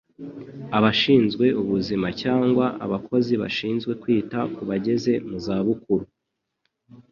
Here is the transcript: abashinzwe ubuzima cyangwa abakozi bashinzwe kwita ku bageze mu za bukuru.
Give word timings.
abashinzwe 0.77 1.45
ubuzima 1.61 2.07
cyangwa 2.21 2.65
abakozi 2.85 3.33
bashinzwe 3.41 3.91
kwita 4.01 4.39
ku 4.53 4.61
bageze 4.69 5.13
mu 5.27 5.37
za 5.45 5.57
bukuru. 5.65 6.05